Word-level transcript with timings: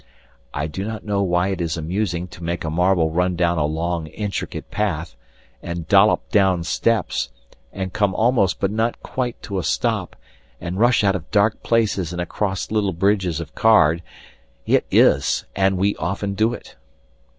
I 0.51 0.65
do 0.65 0.83
not 0.83 1.05
know 1.05 1.21
why 1.21 1.49
it 1.49 1.61
is 1.61 1.77
amusing 1.77 2.27
to 2.29 2.43
make 2.43 2.63
a 2.63 2.71
marble 2.71 3.11
run 3.11 3.35
down 3.35 3.59
a 3.59 3.65
long 3.67 4.07
intricate 4.07 4.71
path, 4.71 5.15
and 5.61 5.87
dollop 5.87 6.27
down 6.31 6.63
steps, 6.63 7.29
and 7.71 7.93
come 7.93 8.15
almost 8.15 8.59
but 8.59 8.71
not 8.71 9.03
quite 9.03 9.39
to 9.43 9.59
a 9.59 9.63
stop, 9.63 10.15
and 10.59 10.79
rush 10.79 11.03
out 11.03 11.15
of 11.15 11.29
dark 11.29 11.61
places 11.61 12.11
and 12.13 12.19
across 12.19 12.71
little 12.71 12.93
bridges 12.93 13.39
of 13.39 13.53
card: 13.53 14.01
it 14.65 14.87
is, 14.89 15.45
and 15.55 15.77
we 15.77 15.95
often 15.97 16.33
do 16.33 16.51
it. 16.51 16.77